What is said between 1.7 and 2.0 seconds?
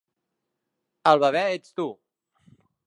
tu!